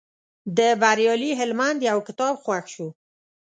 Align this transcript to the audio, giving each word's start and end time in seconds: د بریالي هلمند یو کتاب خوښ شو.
د 0.57 0.59
بریالي 0.81 1.31
هلمند 1.39 1.79
یو 1.89 1.99
کتاب 2.07 2.33
خوښ 2.43 2.65
شو. 2.73 2.87